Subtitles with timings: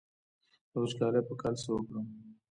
[0.71, 2.05] د وچکالۍ په کال کې څه وکړم؟